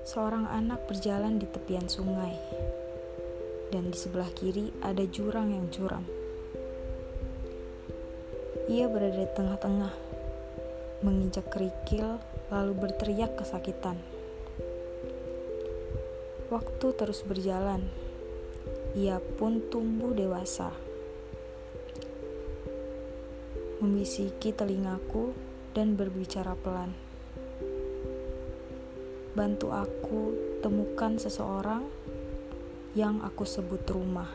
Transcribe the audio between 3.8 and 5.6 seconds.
di sebelah kiri ada jurang